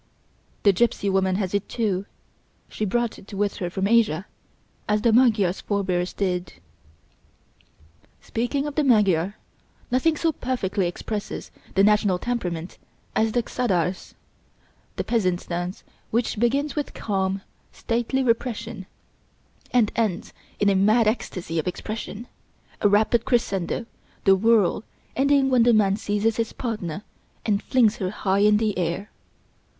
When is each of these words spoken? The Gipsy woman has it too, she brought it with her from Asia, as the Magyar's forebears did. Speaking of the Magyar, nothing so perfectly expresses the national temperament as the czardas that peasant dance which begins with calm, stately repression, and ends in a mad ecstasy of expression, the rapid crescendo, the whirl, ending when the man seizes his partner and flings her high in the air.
The 0.63 0.73
Gipsy 0.73 1.11
woman 1.11 1.35
has 1.35 1.53
it 1.53 1.69
too, 1.69 2.07
she 2.67 2.85
brought 2.85 3.19
it 3.19 3.31
with 3.35 3.57
her 3.57 3.69
from 3.69 3.87
Asia, 3.87 4.25
as 4.89 5.03
the 5.03 5.13
Magyar's 5.13 5.61
forebears 5.61 6.11
did. 6.11 6.53
Speaking 8.19 8.65
of 8.65 8.73
the 8.73 8.83
Magyar, 8.83 9.35
nothing 9.91 10.17
so 10.17 10.31
perfectly 10.31 10.87
expresses 10.87 11.51
the 11.75 11.83
national 11.83 12.17
temperament 12.17 12.79
as 13.15 13.33
the 13.33 13.43
czardas 13.43 14.15
that 14.95 15.03
peasant 15.03 15.47
dance 15.47 15.83
which 16.09 16.39
begins 16.39 16.75
with 16.75 16.95
calm, 16.95 17.43
stately 17.71 18.23
repression, 18.23 18.87
and 19.69 19.91
ends 19.95 20.33
in 20.59 20.69
a 20.69 20.75
mad 20.75 21.07
ecstasy 21.07 21.59
of 21.59 21.67
expression, 21.67 22.25
the 22.81 22.89
rapid 22.89 23.23
crescendo, 23.23 23.85
the 24.25 24.35
whirl, 24.35 24.83
ending 25.15 25.51
when 25.51 25.61
the 25.61 25.73
man 25.73 25.95
seizes 25.95 26.37
his 26.37 26.53
partner 26.53 27.03
and 27.45 27.61
flings 27.61 27.97
her 27.97 28.09
high 28.09 28.39
in 28.39 28.57
the 28.57 28.75
air. 28.79 29.11